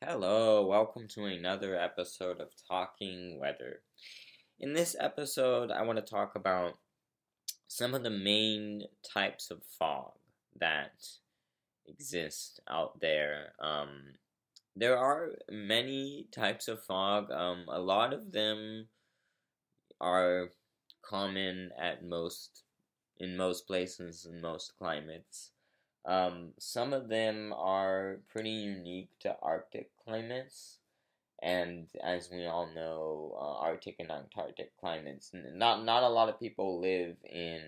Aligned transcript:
Hello, 0.00 0.64
welcome 0.64 1.08
to 1.08 1.24
another 1.24 1.76
episode 1.76 2.40
of 2.40 2.50
Talking 2.68 3.36
Weather. 3.40 3.80
In 4.60 4.72
this 4.72 4.94
episode, 5.00 5.72
I 5.72 5.82
want 5.82 5.98
to 5.98 6.04
talk 6.08 6.36
about 6.36 6.74
some 7.66 7.94
of 7.94 8.04
the 8.04 8.10
main 8.10 8.84
types 9.02 9.50
of 9.50 9.64
fog 9.76 10.12
that 10.60 10.92
exist 11.84 12.60
out 12.70 13.00
there. 13.00 13.54
Um, 13.60 14.14
there 14.76 14.96
are 14.96 15.30
many 15.50 16.28
types 16.30 16.68
of 16.68 16.84
fog. 16.84 17.32
Um, 17.32 17.64
a 17.66 17.80
lot 17.80 18.12
of 18.12 18.30
them 18.30 18.86
are 20.00 20.50
common 21.02 21.70
at 21.76 22.04
most 22.04 22.62
in 23.16 23.36
most 23.36 23.66
places 23.66 24.28
in 24.30 24.40
most 24.40 24.74
climates. 24.78 25.50
Um, 26.08 26.52
some 26.58 26.94
of 26.94 27.08
them 27.08 27.52
are 27.54 28.20
pretty 28.30 28.48
unique 28.48 29.10
to 29.20 29.36
Arctic 29.42 29.90
climates, 30.02 30.78
and 31.42 31.86
as 32.02 32.30
we 32.32 32.46
all 32.46 32.66
know, 32.74 33.36
uh, 33.38 33.58
Arctic 33.58 33.96
and 33.98 34.10
Antarctic 34.10 34.74
climates. 34.80 35.32
Not 35.34 35.84
not 35.84 36.02
a 36.02 36.08
lot 36.08 36.30
of 36.30 36.40
people 36.40 36.80
live 36.80 37.16
in 37.30 37.62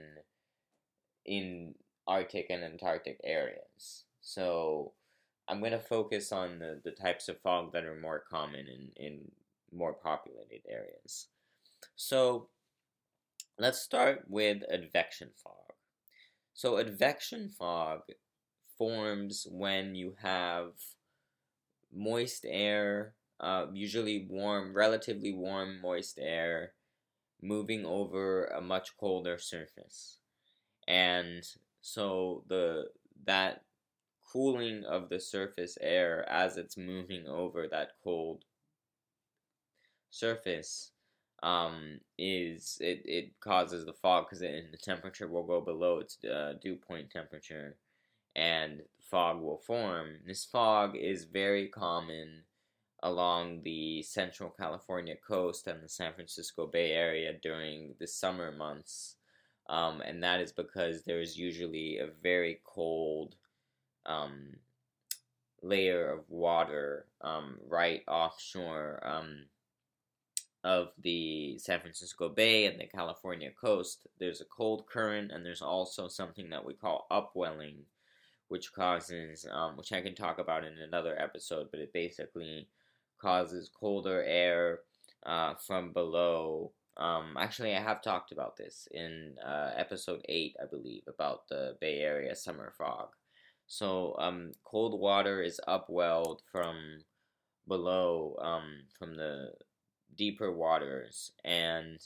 in 1.26 1.74
Arctic 2.06 2.46
and 2.48 2.64
Antarctic 2.64 3.20
areas. 3.22 4.04
So 4.22 4.92
I'm 5.46 5.60
going 5.60 5.72
to 5.72 5.78
focus 5.78 6.32
on 6.32 6.60
the, 6.60 6.80
the 6.82 6.92
types 6.92 7.28
of 7.28 7.40
fog 7.42 7.72
that 7.72 7.84
are 7.84 8.00
more 8.00 8.24
common 8.30 8.66
in, 8.68 8.90
in 8.96 9.30
more 9.70 9.92
populated 9.92 10.62
areas. 10.66 11.26
So 11.94 12.48
let's 13.58 13.80
start 13.80 14.24
with 14.28 14.62
advection 14.70 15.30
fog. 15.36 15.74
So 16.54 16.78
advection 16.78 17.50
fog 17.50 18.02
forms 18.80 19.46
when 19.50 19.94
you 19.94 20.14
have 20.22 20.72
moist 21.92 22.46
air, 22.48 23.12
uh, 23.38 23.66
usually 23.74 24.26
warm, 24.30 24.72
relatively 24.72 25.34
warm, 25.34 25.82
moist 25.82 26.18
air, 26.18 26.72
moving 27.42 27.84
over 27.84 28.46
a 28.46 28.60
much 28.62 28.96
colder 28.96 29.36
surface, 29.36 30.20
and 30.88 31.46
so 31.82 32.42
the 32.48 32.86
that 33.26 33.64
cooling 34.32 34.82
of 34.84 35.10
the 35.10 35.20
surface 35.20 35.76
air 35.82 36.26
as 36.30 36.56
it's 36.56 36.78
moving 36.78 37.26
over 37.26 37.68
that 37.68 37.90
cold 38.02 38.46
surface 40.08 40.92
um, 41.42 42.00
is 42.16 42.78
it, 42.80 43.02
it 43.04 43.40
causes 43.40 43.84
the 43.84 43.92
fog 43.92 44.24
because 44.24 44.40
the 44.40 44.78
temperature 44.82 45.28
will 45.28 45.42
go 45.42 45.60
below 45.60 45.98
its 45.98 46.16
uh, 46.24 46.54
dew 46.62 46.76
point 46.76 47.10
temperature 47.10 47.76
and 48.36 48.82
fog 49.10 49.40
will 49.40 49.58
form. 49.58 50.08
This 50.26 50.44
fog 50.44 50.96
is 50.96 51.24
very 51.24 51.68
common 51.68 52.44
along 53.02 53.62
the 53.62 54.02
central 54.02 54.50
California 54.50 55.16
coast 55.26 55.66
and 55.66 55.82
the 55.82 55.88
San 55.88 56.12
Francisco 56.14 56.66
Bay 56.66 56.92
Area 56.92 57.32
during 57.42 57.94
the 57.98 58.06
summer 58.06 58.52
months. 58.52 59.16
Um, 59.68 60.00
and 60.00 60.22
that 60.22 60.40
is 60.40 60.52
because 60.52 61.04
there's 61.04 61.38
usually 61.38 61.98
a 61.98 62.08
very 62.22 62.60
cold 62.64 63.36
um, 64.06 64.56
layer 65.62 66.10
of 66.12 66.28
water 66.28 67.06
um, 67.20 67.58
right 67.68 68.02
offshore 68.08 69.00
um, 69.06 69.44
of 70.64 70.88
the 71.02 71.58
San 71.58 71.80
Francisco 71.80 72.28
Bay 72.28 72.66
and 72.66 72.78
the 72.80 72.86
California 72.86 73.50
coast. 73.58 74.06
There's 74.18 74.40
a 74.40 74.46
cold 74.46 74.86
current, 74.86 75.30
and 75.32 75.44
there's 75.44 75.62
also 75.62 76.08
something 76.08 76.50
that 76.50 76.64
we 76.64 76.74
call 76.74 77.06
upwelling 77.10 77.84
which 78.50 78.72
causes, 78.72 79.46
um, 79.52 79.76
which 79.76 79.92
I 79.92 80.00
can 80.00 80.16
talk 80.16 80.40
about 80.40 80.64
in 80.64 80.76
another 80.78 81.16
episode, 81.20 81.68
but 81.70 81.78
it 81.78 81.92
basically 81.92 82.66
causes 83.16 83.70
colder 83.72 84.24
air 84.24 84.80
uh, 85.24 85.54
from 85.54 85.92
below. 85.92 86.72
Um, 86.96 87.36
actually, 87.38 87.76
I 87.76 87.80
have 87.80 88.02
talked 88.02 88.32
about 88.32 88.56
this 88.56 88.88
in 88.90 89.36
uh, 89.46 89.70
episode 89.76 90.22
8, 90.28 90.56
I 90.60 90.66
believe, 90.66 91.04
about 91.06 91.46
the 91.48 91.76
Bay 91.80 92.00
Area 92.00 92.34
summer 92.34 92.72
fog. 92.76 93.10
So, 93.68 94.16
um, 94.18 94.50
cold 94.64 94.98
water 94.98 95.40
is 95.40 95.60
upwelled 95.68 96.40
from 96.50 97.04
below, 97.68 98.36
um, 98.42 98.82
from 98.98 99.14
the 99.14 99.52
deeper 100.16 100.50
waters, 100.50 101.30
and 101.44 102.00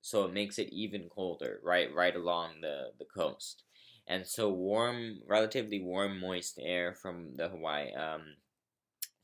so 0.00 0.24
it 0.24 0.32
makes 0.32 0.58
it 0.58 0.72
even 0.72 1.08
colder, 1.08 1.60
right, 1.62 1.94
right 1.94 2.16
along 2.16 2.60
the, 2.60 2.88
the 2.98 3.04
coast 3.04 3.62
and 4.08 4.26
so 4.26 4.50
warm, 4.50 5.20
relatively 5.26 5.80
warm, 5.80 6.20
moist 6.20 6.58
air 6.62 6.94
from 6.94 7.34
the 7.34 7.48
Hawaii, 7.48 7.92
um, 7.94 8.22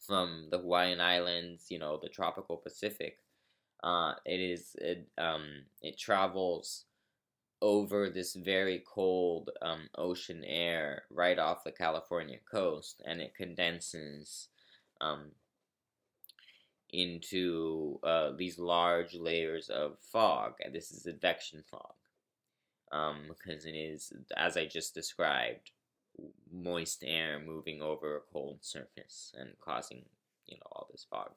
from 0.04 0.48
the 0.50 0.59
Hawaiian 0.59 1.00
Islands, 1.00 1.66
you 1.70 1.78
know, 1.78 1.98
the 2.03 2.09
tropical 2.09 2.56
Pacific. 2.56 3.19
Uh, 3.82 4.15
it 4.25 4.38
is 4.38 4.76
it 4.78 5.09
um 5.19 5.44
it 5.82 5.98
travels 5.98 6.84
over 7.60 8.09
this 8.09 8.34
very 8.34 8.82
cold 8.87 9.50
um, 9.60 9.88
ocean 9.97 10.44
air 10.44 11.04
right 11.10 11.38
off 11.38 11.64
the 11.64 11.72
California 11.72 12.38
coast, 12.50 13.03
and 13.06 13.20
it 13.20 13.34
condenses 13.37 14.49
um, 15.00 15.31
into 16.91 18.00
uh, 18.03 18.32
these 18.37 18.59
large 18.59 19.14
layers 19.14 19.69
of 19.69 19.97
fog, 20.00 20.54
and 20.64 20.75
this 20.75 20.91
is 20.91 21.06
advection 21.06 21.62
fog 21.70 21.94
um, 22.92 23.22
because 23.28 23.64
it 23.64 23.75
is, 23.75 24.12
as 24.36 24.56
I 24.56 24.66
just 24.66 24.94
described, 24.94 25.70
moist 26.53 27.03
air 27.06 27.41
moving 27.44 27.80
over 27.80 28.16
a 28.16 28.32
cold 28.32 28.58
surface 28.60 29.34
and 29.38 29.50
causing, 29.64 30.04
you 30.47 30.56
know, 30.56 30.66
all 30.72 30.88
this 30.91 31.06
fog. 31.08 31.31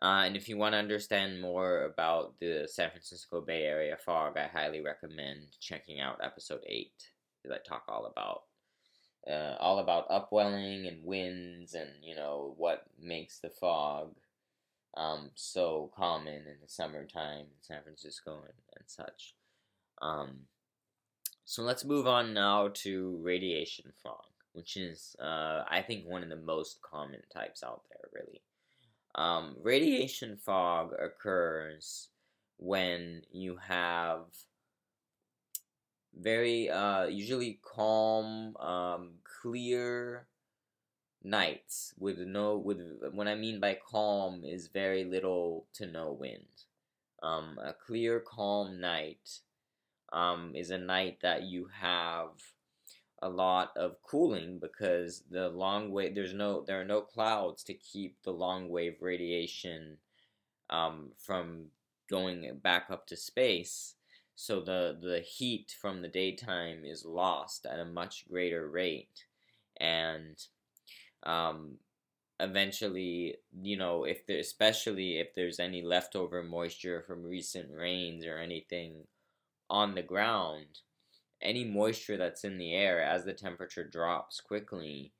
Uh, 0.00 0.22
and 0.26 0.36
if 0.36 0.48
you 0.48 0.56
want 0.56 0.74
to 0.74 0.78
understand 0.78 1.40
more 1.40 1.82
about 1.84 2.38
the 2.40 2.68
San 2.70 2.90
Francisco 2.90 3.40
Bay 3.40 3.62
Area 3.62 3.96
fog, 3.96 4.36
I 4.36 4.46
highly 4.46 4.80
recommend 4.80 5.58
checking 5.60 6.00
out 6.00 6.20
episode 6.22 6.60
8, 6.66 6.92
because 7.42 7.56
I 7.56 7.68
talk 7.68 7.84
all 7.88 8.06
about 8.06 8.42
uh, 9.28 9.56
all 9.58 9.80
about 9.80 10.06
upwelling 10.08 10.86
and 10.86 11.04
winds 11.04 11.74
and, 11.74 11.90
you 12.02 12.14
know, 12.14 12.54
what 12.56 12.86
makes 13.00 13.40
the 13.40 13.50
fog 13.50 14.14
um, 14.96 15.30
so 15.34 15.90
common 15.94 16.34
in 16.34 16.56
the 16.62 16.68
summertime 16.68 17.40
in 17.40 17.60
San 17.60 17.82
Francisco 17.82 18.36
and, 18.44 18.54
and 18.76 18.84
such. 18.86 19.34
Um, 20.00 20.40
so 21.44 21.62
let's 21.62 21.84
move 21.84 22.06
on 22.06 22.34
now 22.34 22.68
to 22.74 23.18
radiation 23.22 23.92
fog, 24.02 24.24
which 24.52 24.76
is, 24.76 25.16
uh, 25.20 25.64
I 25.68 25.82
think, 25.86 26.04
one 26.04 26.22
of 26.22 26.28
the 26.28 26.36
most 26.36 26.82
common 26.82 27.20
types 27.32 27.62
out 27.62 27.82
there, 27.88 28.10
really. 28.12 28.42
Um, 29.14 29.56
radiation 29.62 30.36
fog 30.36 30.92
occurs 30.92 32.08
when 32.58 33.22
you 33.32 33.56
have 33.56 34.26
very, 36.14 36.68
uh, 36.68 37.06
usually 37.06 37.60
calm, 37.62 38.56
um, 38.58 39.12
clear 39.40 40.26
nights 41.22 41.94
with 41.98 42.18
no 42.18 42.56
with 42.56 42.78
what 43.12 43.26
I 43.26 43.34
mean 43.34 43.58
by 43.58 43.76
calm 43.84 44.44
is 44.44 44.68
very 44.68 45.04
little 45.04 45.66
to 45.74 45.86
no 45.86 46.12
wind. 46.12 46.46
Um, 47.22 47.58
a 47.62 47.72
clear, 47.72 48.20
calm 48.20 48.80
night 48.80 49.40
um, 50.12 50.52
is 50.54 50.70
a 50.70 50.78
night 50.78 51.18
that 51.22 51.42
you 51.44 51.68
have 51.80 52.30
a 53.20 53.28
lot 53.28 53.72
of 53.76 54.00
cooling 54.02 54.58
because 54.60 55.24
the 55.30 55.48
long 55.48 55.90
wave 55.90 56.14
there's 56.14 56.34
no 56.34 56.64
there 56.66 56.80
are 56.80 56.84
no 56.84 57.00
clouds 57.00 57.64
to 57.64 57.74
keep 57.74 58.16
the 58.22 58.30
long 58.30 58.68
wave 58.68 58.96
radiation 59.00 59.96
um, 60.70 61.10
from 61.18 61.66
going 62.08 62.58
back 62.62 62.86
up 62.90 63.06
to 63.06 63.16
space. 63.16 63.94
So 64.36 64.60
the 64.60 64.96
the 65.00 65.20
heat 65.20 65.74
from 65.80 66.00
the 66.00 66.08
daytime 66.08 66.84
is 66.84 67.04
lost 67.04 67.66
at 67.66 67.80
a 67.80 67.84
much 67.84 68.24
greater 68.28 68.68
rate. 68.68 69.24
And 69.80 70.36
um, 71.24 71.78
eventually 72.40 73.34
you 73.60 73.76
know 73.76 74.04
if 74.04 74.24
there 74.26 74.38
especially 74.38 75.18
if 75.18 75.34
there's 75.34 75.58
any 75.58 75.82
leftover 75.82 76.42
moisture 76.42 77.02
from 77.04 77.24
recent 77.24 77.68
rains 77.72 78.24
or 78.24 78.38
anything 78.38 79.04
on 79.70 79.94
the 79.94 80.02
ground, 80.02 80.80
any 81.40 81.64
moisture 81.64 82.16
that's 82.16 82.44
in 82.44 82.58
the 82.58 82.74
air 82.74 83.02
as 83.02 83.24
the 83.24 83.32
temperature 83.32 83.84
drops 83.84 84.40
quickly, 84.40 85.12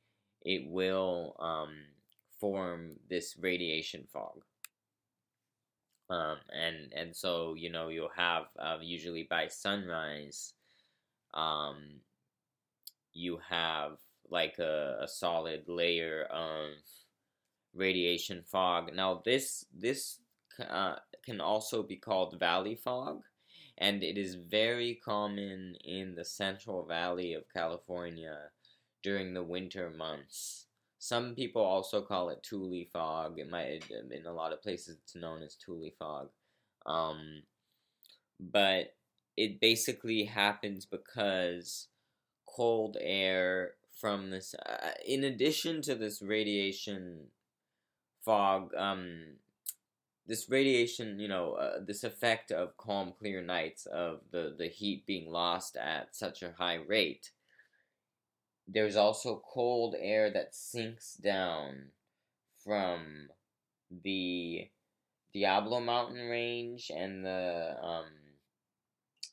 it 0.43 0.69
will 0.69 1.37
um, 1.39 1.75
form 2.41 2.97
this 3.09 3.37
radiation 3.41 4.05
fog. 4.13 4.43
Um, 6.11 6.39
and 6.51 6.93
and 6.95 7.15
so 7.15 7.55
you 7.55 7.71
know 7.71 7.89
you'll 7.89 8.09
have 8.17 8.45
uh, 8.59 8.79
usually 8.81 9.25
by 9.25 9.49
sunrise, 9.49 10.55
um, 11.35 12.01
you 13.13 13.41
have 13.47 13.99
like 14.31 14.59
a, 14.59 15.01
a 15.03 15.09
solid 15.09 15.65
layer 15.69 16.27
of 16.31 16.71
radiation 17.75 18.43
fog. 18.43 18.95
Now 18.95 19.21
this 19.23 19.67
this 19.71 20.21
uh, 20.59 20.97
can 21.25 21.43
also 21.43 21.83
be 21.83 21.97
called 21.97 22.41
valley 22.41 22.75
fog 22.75 23.23
and 23.79 24.03
it 24.03 24.19
is 24.19 24.35
very 24.35 25.01
common 25.05 25.77
in 25.85 26.15
the 26.15 26.25
Central 26.25 26.85
Valley 26.85 27.33
of 27.33 27.45
California 27.55 28.37
during 29.03 29.35
the 29.35 29.43
winter 29.43 29.91
months. 29.91 30.67
Some 30.99 31.37
people 31.37 31.63
also 31.63 32.03
call 32.03 32.31
it 32.31 32.43
Tule 32.43 32.85
fog. 32.93 33.39
It 33.39 33.49
might 33.49 33.85
in 34.11 34.27
a 34.27 34.33
lot 34.33 34.53
of 34.53 34.63
places 34.63 34.99
it's 35.03 35.15
known 35.15 35.43
as 35.43 35.55
Tule 35.55 35.91
fog. 35.97 36.29
Um, 36.87 37.43
but 38.41 38.95
it 39.37 39.61
basically 39.61 40.25
happens 40.25 40.85
because 40.85 41.87
cold 42.47 42.97
air 43.01 43.75
from 44.01 44.31
this, 44.31 44.55
uh, 44.55 44.91
in 45.07 45.23
addition 45.23 45.83
to 45.83 45.95
this 45.95 46.21
radiation 46.21 47.29
fog, 48.25 48.75
um, 48.77 49.37
this 50.29 50.51
radiation, 50.51 51.19
you 51.19 51.27
know, 51.27 51.55
uh, 51.55 51.79
this 51.85 52.05
effect 52.05 52.53
of 52.53 52.77
calm, 52.77 53.15
clear 53.19 53.43
nights 53.43 53.87
of 53.87 54.21
the, 54.31 54.55
the 54.59 54.69
heat 54.69 55.07
being 55.07 55.33
lost 55.33 55.77
at 55.77 56.15
such 56.15 56.43
a 56.43 56.53
high 56.57 56.79
rate. 56.87 57.31
There's 58.69 58.97
also 58.97 59.43
cold 59.53 59.97
air 59.99 60.31
that 60.31 60.55
sinks 60.55 61.15
down 61.15 61.93
from 62.63 63.29
the 64.05 64.69
Diablo 65.33 65.81
mountain 65.81 66.29
range 66.29 66.91
and 66.95 67.25
the 67.25 67.77
um, 67.83 68.05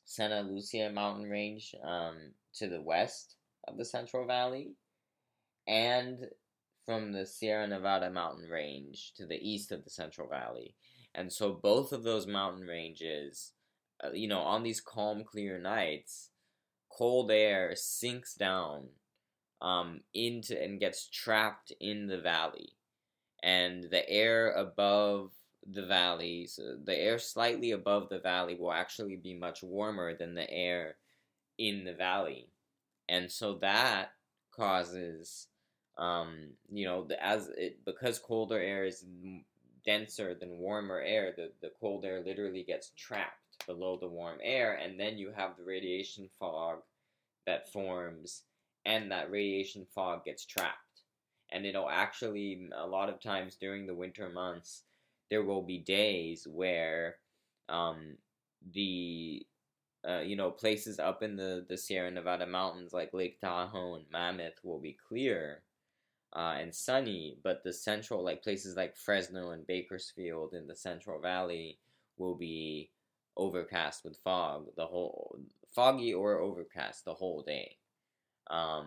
Santa 0.06 0.40
Lucia 0.40 0.90
mountain 0.90 1.28
range 1.28 1.74
um, 1.84 2.16
to 2.54 2.68
the 2.68 2.80
west 2.80 3.34
of 3.68 3.76
the 3.76 3.84
Central 3.84 4.26
Valley, 4.26 4.72
and 5.66 6.26
from 6.86 7.12
the 7.12 7.26
Sierra 7.26 7.66
Nevada 7.66 8.08
mountain 8.10 8.48
range 8.48 9.12
to 9.16 9.26
the 9.26 9.36
east 9.36 9.72
of 9.72 9.84
the 9.84 9.90
Central 9.90 10.28
Valley. 10.28 10.76
And 11.14 11.32
so 11.32 11.52
both 11.52 11.92
of 11.92 12.04
those 12.04 12.26
mountain 12.26 12.66
ranges, 12.66 13.52
uh, 14.02 14.12
you 14.12 14.28
know, 14.28 14.40
on 14.40 14.62
these 14.62 14.80
calm, 14.80 15.24
clear 15.24 15.58
nights, 15.58 16.30
cold 16.88 17.30
air 17.30 17.72
sinks 17.74 18.34
down 18.34 18.88
um, 19.60 20.00
into 20.14 20.62
and 20.62 20.78
gets 20.78 21.08
trapped 21.08 21.72
in 21.80 22.06
the 22.06 22.20
valley. 22.20 22.70
And 23.42 23.84
the 23.90 24.08
air 24.08 24.52
above 24.52 25.32
the 25.68 25.84
valleys, 25.84 26.60
the 26.84 26.96
air 26.96 27.18
slightly 27.18 27.72
above 27.72 28.08
the 28.08 28.20
valley 28.20 28.56
will 28.58 28.72
actually 28.72 29.16
be 29.16 29.34
much 29.34 29.62
warmer 29.62 30.16
than 30.16 30.34
the 30.34 30.48
air 30.50 30.96
in 31.58 31.84
the 31.84 31.94
valley. 31.94 32.48
And 33.08 33.30
so 33.30 33.54
that 33.54 34.10
causes, 34.54 35.48
um, 35.98 36.50
you 36.70 36.84
know, 36.84 37.06
as 37.20 37.48
it, 37.56 37.84
because 37.84 38.18
colder 38.18 38.60
air 38.60 38.84
is 38.84 39.04
denser 39.84 40.34
than 40.34 40.58
warmer 40.58 41.00
air, 41.00 41.32
the, 41.36 41.50
the 41.62 41.72
cold 41.80 42.04
air 42.04 42.22
literally 42.24 42.62
gets 42.62 42.90
trapped 42.96 43.66
below 43.66 43.96
the 43.98 44.08
warm 44.08 44.38
air, 44.42 44.74
and 44.74 45.00
then 45.00 45.16
you 45.16 45.32
have 45.34 45.56
the 45.56 45.64
radiation 45.64 46.28
fog 46.38 46.80
that 47.46 47.72
forms, 47.72 48.42
and 48.84 49.10
that 49.10 49.30
radiation 49.30 49.86
fog 49.94 50.24
gets 50.24 50.44
trapped. 50.44 50.80
And 51.50 51.64
it'll 51.64 51.88
actually, 51.88 52.68
a 52.76 52.86
lot 52.86 53.08
of 53.08 53.20
times 53.20 53.56
during 53.56 53.86
the 53.86 53.94
winter 53.94 54.28
months, 54.28 54.82
there 55.30 55.44
will 55.44 55.62
be 55.62 55.78
days 55.78 56.46
where 56.46 57.16
um, 57.68 58.16
the 58.74 59.46
uh, 60.06 60.20
you 60.20 60.36
know 60.36 60.50
places 60.50 60.98
up 60.98 61.22
in 61.22 61.36
the 61.36 61.64
the 61.68 61.76
Sierra 61.76 62.10
Nevada 62.10 62.46
mountains 62.46 62.92
like 62.92 63.12
Lake 63.12 63.40
Tahoe 63.40 63.96
and 63.96 64.04
Mammoth 64.10 64.60
will 64.62 64.78
be 64.78 64.96
clear 65.08 65.62
uh, 66.36 66.56
and 66.60 66.74
sunny, 66.74 67.38
but 67.42 67.64
the 67.64 67.72
central 67.72 68.22
like 68.22 68.42
places 68.42 68.76
like 68.76 68.94
Fresno 68.94 69.50
and 69.50 69.66
Bakersfield 69.66 70.52
in 70.52 70.66
the 70.66 70.76
Central 70.76 71.18
Valley 71.18 71.78
will 72.18 72.34
be 72.34 72.90
overcast 73.38 74.04
with 74.04 74.18
fog 74.18 74.66
the 74.76 74.86
whole 74.86 75.38
foggy 75.74 76.12
or 76.12 76.38
overcast 76.38 77.04
the 77.04 77.14
whole 77.14 77.42
day. 77.42 77.78
Because 78.44 78.82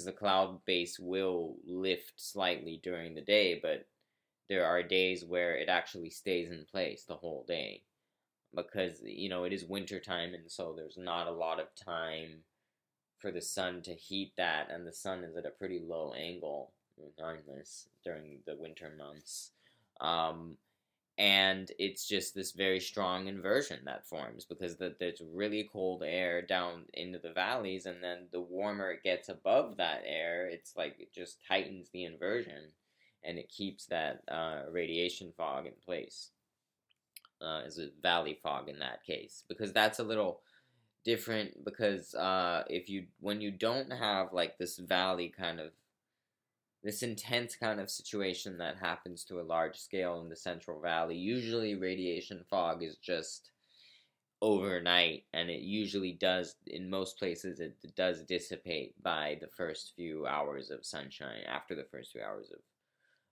um, 0.00 0.04
the 0.04 0.12
cloud 0.12 0.64
base 0.64 0.98
will 0.98 1.56
lift 1.66 2.14
slightly 2.16 2.80
during 2.82 3.14
the 3.14 3.20
day 3.20 3.60
but 3.62 3.86
there 4.48 4.64
are 4.64 4.82
days 4.82 5.24
where 5.24 5.54
it 5.56 5.68
actually 5.68 6.10
stays 6.10 6.50
in 6.50 6.64
place 6.70 7.04
the 7.04 7.14
whole 7.14 7.44
day. 7.46 7.82
Because 8.54 9.02
you 9.04 9.28
know 9.28 9.44
it 9.44 9.52
is 9.52 9.66
winter 9.66 10.00
time 10.00 10.32
and 10.32 10.50
so 10.50 10.72
there's 10.74 10.96
not 10.96 11.26
a 11.26 11.32
lot 11.32 11.60
of 11.60 11.74
time 11.74 12.38
for 13.20 13.30
the 13.30 13.40
sun 13.40 13.82
to 13.82 13.94
heat 13.94 14.32
that 14.36 14.68
and 14.70 14.86
the 14.86 14.92
sun 14.92 15.24
is 15.24 15.36
at 15.36 15.46
a 15.46 15.50
pretty 15.50 15.80
low 15.80 16.12
angle 16.18 16.72
regardless 16.98 17.88
during 18.04 18.38
the 18.46 18.56
winter 18.56 18.92
months 18.96 19.52
um, 20.00 20.56
and 21.18 21.72
it's 21.78 22.06
just 22.06 22.34
this 22.34 22.52
very 22.52 22.80
strong 22.80 23.26
inversion 23.26 23.80
that 23.84 24.06
forms 24.06 24.44
because 24.44 24.76
the, 24.76 24.94
there's 24.98 25.22
really 25.34 25.68
cold 25.70 26.02
air 26.04 26.40
down 26.40 26.84
into 26.94 27.18
the 27.18 27.32
valleys 27.32 27.86
and 27.86 28.02
then 28.02 28.26
the 28.32 28.40
warmer 28.40 28.90
it 28.92 29.02
gets 29.02 29.28
above 29.28 29.76
that 29.76 30.02
air 30.06 30.46
it's 30.46 30.76
like 30.76 30.96
it 30.98 31.12
just 31.12 31.38
tightens 31.46 31.88
the 31.90 32.04
inversion 32.04 32.72
and 33.24 33.38
it 33.38 33.48
keeps 33.48 33.86
that 33.86 34.22
uh, 34.28 34.62
radiation 34.70 35.32
fog 35.36 35.66
in 35.66 35.72
place. 35.84 36.30
Uh, 37.42 37.62
is 37.66 37.78
a 37.78 37.88
valley 38.02 38.38
fog 38.42 38.68
in 38.68 38.78
that 38.78 39.02
case 39.02 39.44
because 39.48 39.72
that's 39.72 39.98
a 39.98 40.04
little 40.04 40.42
different 41.04 41.64
because 41.64 42.14
uh, 42.14 42.64
if 42.68 42.88
you 42.88 43.04
when 43.20 43.40
you 43.40 43.50
don't 43.50 43.90
have 43.92 44.32
like 44.32 44.58
this 44.58 44.78
valley 44.78 45.32
kind 45.34 45.60
of 45.60 45.70
this 46.82 47.02
intense 47.02 47.56
kind 47.56 47.78
of 47.80 47.90
situation 47.90 48.56
that 48.58 48.78
happens 48.78 49.24
to 49.24 49.40
a 49.40 49.42
large 49.42 49.76
scale 49.76 50.20
in 50.20 50.28
the 50.28 50.36
central 50.36 50.80
valley 50.80 51.16
usually 51.16 51.74
radiation 51.74 52.42
fog 52.48 52.82
is 52.82 52.96
just 52.96 53.50
overnight 54.42 55.24
and 55.34 55.50
it 55.50 55.60
usually 55.60 56.12
does 56.12 56.56
in 56.66 56.88
most 56.88 57.18
places 57.18 57.60
it 57.60 57.76
does 57.94 58.22
dissipate 58.22 58.94
by 59.02 59.36
the 59.42 59.48
first 59.48 59.92
few 59.94 60.26
hours 60.26 60.70
of 60.70 60.84
sunshine 60.84 61.42
after 61.46 61.74
the 61.74 61.86
first 61.90 62.12
few 62.12 62.22
hours 62.22 62.50
of 62.50 62.60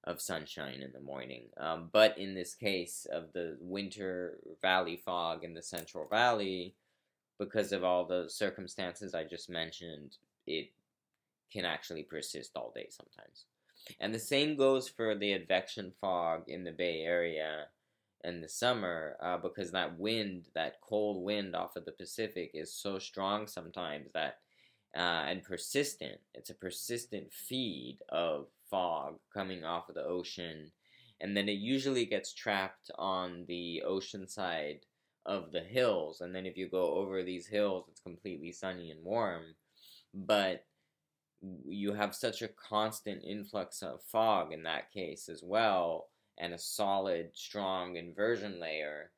of 0.04 0.20
sunshine 0.20 0.80
in 0.80 0.92
the 0.92 1.00
morning. 1.00 1.44
Um, 1.58 1.90
but 1.92 2.16
in 2.18 2.34
this 2.34 2.54
case 2.54 3.06
of 3.12 3.32
the 3.32 3.56
winter 3.60 4.38
valley 4.62 4.96
fog 4.96 5.44
in 5.44 5.54
the 5.54 5.62
Central 5.62 6.08
Valley, 6.08 6.74
because 7.38 7.72
of 7.72 7.84
all 7.84 8.04
the 8.04 8.28
circumstances 8.28 9.14
I 9.14 9.24
just 9.24 9.48
mentioned, 9.48 10.16
it 10.46 10.70
can 11.52 11.64
actually 11.64 12.02
persist 12.02 12.52
all 12.56 12.72
day 12.74 12.88
sometimes. 12.90 13.46
And 14.00 14.14
the 14.14 14.18
same 14.18 14.56
goes 14.56 14.88
for 14.88 15.14
the 15.14 15.32
advection 15.32 15.92
fog 16.00 16.44
in 16.48 16.64
the 16.64 16.72
Bay 16.72 17.00
Area 17.00 17.66
in 18.24 18.40
the 18.40 18.48
summer, 18.48 19.16
uh, 19.22 19.38
because 19.38 19.70
that 19.70 19.98
wind, 19.98 20.46
that 20.54 20.80
cold 20.80 21.24
wind 21.24 21.54
off 21.54 21.76
of 21.76 21.84
the 21.84 21.92
Pacific, 21.92 22.50
is 22.52 22.72
so 22.74 22.98
strong 22.98 23.46
sometimes 23.46 24.12
that 24.12 24.38
uh, 24.96 25.24
and 25.28 25.44
persistent. 25.44 26.18
It's 26.34 26.50
a 26.50 26.54
persistent 26.54 27.32
feed 27.32 27.98
of 28.08 28.48
fog 28.70 29.18
coming 29.32 29.64
off 29.64 29.88
of 29.88 29.94
the 29.94 30.04
ocean, 30.04 30.72
and 31.20 31.36
then 31.36 31.48
it 31.48 31.58
usually 31.58 32.06
gets 32.06 32.32
trapped 32.32 32.90
on 32.98 33.44
the 33.46 33.82
ocean 33.86 34.26
side 34.26 34.80
of 35.28 35.52
the 35.52 35.60
hills. 35.60 36.22
And 36.22 36.34
then 36.34 36.46
if 36.46 36.56
you 36.56 36.68
go 36.68 36.94
over 36.94 37.22
these 37.22 37.46
hills, 37.46 37.84
it's 37.88 38.00
completely 38.00 38.50
sunny 38.50 38.90
and 38.90 39.04
warm. 39.04 39.42
But 40.14 40.64
you 41.40 41.92
have 41.92 42.14
such 42.14 42.42
a 42.42 42.48
constant 42.48 43.22
influx 43.22 43.82
of 43.82 44.02
fog 44.02 44.52
in 44.52 44.64
that 44.64 44.90
case 44.90 45.28
as 45.28 45.42
well, 45.44 46.08
and 46.38 46.52
a 46.52 46.58
solid, 46.58 47.30
strong 47.34 47.96
inversion 47.96 48.58
layer 48.58 49.10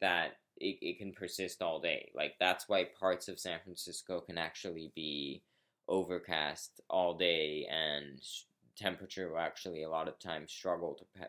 that 0.00 0.38
it, 0.56 0.78
it 0.80 0.98
can 0.98 1.12
persist 1.12 1.60
all 1.60 1.80
day. 1.80 2.10
Like 2.14 2.34
that's 2.40 2.68
why 2.68 2.84
parts 2.98 3.28
of 3.28 3.38
San 3.40 3.58
Francisco 3.62 4.20
can 4.20 4.38
actually 4.38 4.92
be 4.94 5.42
overcast 5.88 6.80
all 6.88 7.14
day 7.14 7.66
and 7.70 8.20
temperature 8.76 9.30
will 9.30 9.38
actually 9.38 9.82
a 9.82 9.90
lot 9.90 10.08
of 10.08 10.18
times 10.18 10.52
struggle 10.52 10.94
to 10.94 11.04
pe- 11.18 11.26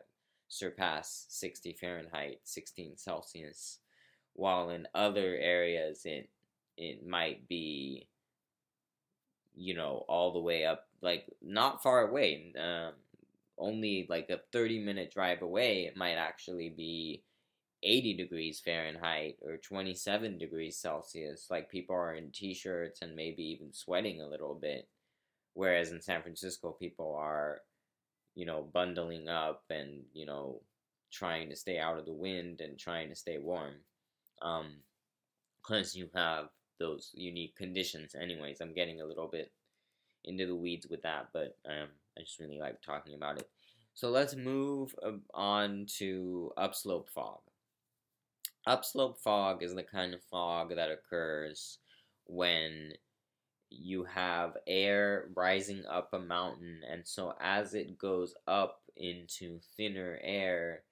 surpass 0.47 1.25
60 1.29 1.73
Fahrenheit, 1.73 2.39
16 2.43 2.97
Celsius, 2.97 3.79
while 4.37 4.69
in 4.69 4.87
other 4.95 5.35
areas 5.35 6.01
it 6.05 6.29
it 6.77 7.05
might 7.05 7.47
be 7.47 8.07
you 9.55 9.73
know 9.73 10.05
all 10.07 10.31
the 10.31 10.39
way 10.39 10.65
up 10.65 10.87
like 11.01 11.25
not 11.41 11.83
far 11.83 12.07
away 12.07 12.53
um, 12.59 12.93
only 13.57 14.05
like 14.09 14.29
a 14.29 14.39
30 14.51 14.79
minute 14.79 15.11
drive 15.11 15.41
away 15.41 15.85
it 15.85 15.97
might 15.97 16.15
actually 16.15 16.69
be 16.69 17.23
80 17.83 18.15
degrees 18.15 18.59
Fahrenheit 18.59 19.37
or 19.41 19.57
27 19.57 20.37
degrees 20.37 20.77
Celsius. 20.77 21.47
Like 21.49 21.69
people 21.69 21.95
are 21.95 22.15
in 22.15 22.31
t 22.31 22.53
shirts 22.53 23.01
and 23.01 23.15
maybe 23.15 23.43
even 23.43 23.73
sweating 23.73 24.21
a 24.21 24.27
little 24.27 24.55
bit. 24.55 24.87
Whereas 25.53 25.91
in 25.91 26.01
San 26.01 26.21
Francisco, 26.21 26.71
people 26.71 27.15
are, 27.15 27.61
you 28.35 28.45
know, 28.45 28.67
bundling 28.73 29.27
up 29.27 29.63
and, 29.69 30.03
you 30.13 30.25
know, 30.25 30.61
trying 31.11 31.49
to 31.49 31.55
stay 31.55 31.79
out 31.79 31.97
of 31.97 32.05
the 32.05 32.13
wind 32.13 32.61
and 32.61 32.77
trying 32.77 33.09
to 33.09 33.15
stay 33.15 33.37
warm. 33.37 33.73
Um, 34.41 34.77
because 35.67 35.95
you 35.95 36.09
have 36.15 36.45
those 36.79 37.11
unique 37.13 37.55
conditions. 37.55 38.15
Anyways, 38.15 38.61
I'm 38.61 38.73
getting 38.73 39.01
a 39.01 39.05
little 39.05 39.27
bit 39.27 39.51
into 40.23 40.45
the 40.45 40.55
weeds 40.55 40.87
with 40.87 41.01
that, 41.03 41.29
but 41.33 41.57
um, 41.65 41.87
I 42.17 42.21
just 42.21 42.39
really 42.39 42.59
like 42.59 42.81
talking 42.81 43.15
about 43.15 43.39
it. 43.39 43.49
So 43.93 44.09
let's 44.09 44.35
move 44.35 44.93
on 45.33 45.87
to 45.97 46.51
upslope 46.57 47.09
fog. 47.09 47.39
Upslope 48.65 49.19
fog 49.19 49.63
is 49.63 49.73
the 49.73 49.83
kind 49.83 50.13
of 50.13 50.21
fog 50.23 50.75
that 50.75 50.91
occurs 50.91 51.79
when 52.25 52.93
you 53.69 54.03
have 54.03 54.57
air 54.67 55.29
rising 55.35 55.83
up 55.89 56.13
a 56.13 56.19
mountain, 56.19 56.81
and 56.89 57.05
so 57.05 57.33
as 57.41 57.73
it 57.73 57.97
goes 57.97 58.35
up 58.47 58.81
into 58.95 59.59
thinner 59.75 60.19
air, 60.21 60.83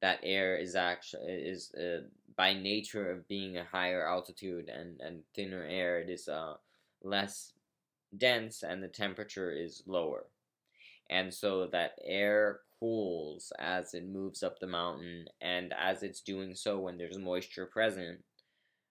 that 0.00 0.20
air 0.22 0.56
is 0.56 0.74
actually 0.74 1.32
is 1.32 1.72
uh, 1.74 2.02
by 2.36 2.54
nature 2.54 3.10
of 3.10 3.28
being 3.28 3.58
a 3.58 3.64
higher 3.64 4.06
altitude 4.06 4.68
and 4.68 5.00
and 5.00 5.22
thinner 5.34 5.64
air, 5.68 6.00
it 6.00 6.10
is 6.10 6.28
uh 6.28 6.54
less 7.02 7.52
dense 8.16 8.62
and 8.62 8.82
the 8.82 8.88
temperature 8.88 9.50
is 9.50 9.82
lower, 9.86 10.26
and 11.08 11.32
so 11.32 11.66
that 11.66 11.92
air 12.04 12.60
cools 12.78 13.52
as 13.58 13.92
it 13.94 14.06
moves 14.08 14.42
up 14.42 14.58
the 14.58 14.66
mountain, 14.66 15.26
and 15.40 15.74
as 15.78 16.02
it's 16.02 16.22
doing 16.22 16.54
so 16.54 16.78
when 16.78 16.96
there's 16.96 17.18
moisture 17.18 17.66
present, 17.66 18.24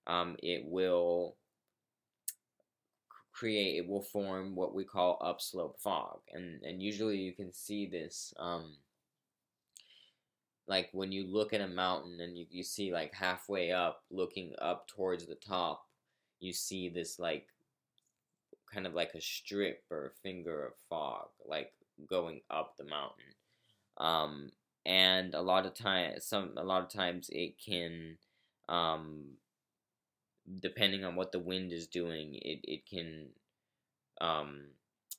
um, 0.05 0.35
it 0.43 0.63
will 0.65 1.35
create 3.31 3.77
it 3.77 3.87
will 3.87 4.01
form 4.01 4.53
what 4.55 4.75
we 4.75 4.83
call 4.83 5.17
upslope 5.21 5.79
fog. 5.79 6.19
And 6.33 6.61
and 6.63 6.83
usually 6.83 7.17
you 7.17 7.33
can 7.33 7.53
see 7.53 7.87
this 7.87 8.33
um 8.37 8.75
like 10.69 10.89
when 10.93 11.11
you 11.11 11.27
look 11.27 11.51
at 11.51 11.59
a 11.59 11.67
mountain 11.67 12.21
and 12.21 12.37
you, 12.37 12.45
you 12.49 12.63
see 12.63 12.93
like 12.93 13.13
halfway 13.13 13.71
up 13.71 14.03
looking 14.09 14.53
up 14.59 14.87
towards 14.87 15.25
the 15.25 15.35
top 15.35 15.85
you 16.39 16.53
see 16.53 16.87
this 16.87 17.19
like 17.19 17.47
kind 18.71 18.87
of 18.87 18.93
like 18.93 19.13
a 19.15 19.21
strip 19.21 19.83
or 19.91 20.05
a 20.05 20.21
finger 20.23 20.65
of 20.65 20.73
fog 20.89 21.27
like 21.45 21.73
going 22.07 22.39
up 22.49 22.77
the 22.77 22.85
mountain 22.85 23.33
um 23.97 24.51
and 24.85 25.33
a 25.33 25.41
lot 25.41 25.65
of 25.65 25.73
times 25.73 26.23
some 26.23 26.51
a 26.55 26.63
lot 26.63 26.81
of 26.81 26.89
times 26.89 27.29
it 27.33 27.55
can 27.59 28.15
um 28.69 29.25
depending 30.59 31.03
on 31.03 31.15
what 31.15 31.31
the 31.31 31.39
wind 31.39 31.71
is 31.71 31.87
doing, 31.87 32.35
it, 32.35 32.59
it 32.63 32.85
can 32.85 33.27
um, 34.21 34.61